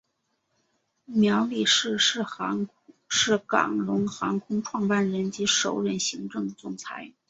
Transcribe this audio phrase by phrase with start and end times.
[1.05, 2.25] 苗礼士是
[3.45, 7.13] 港龙航空创办人及首任行政总裁。